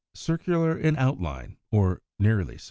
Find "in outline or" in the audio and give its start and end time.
0.79-2.01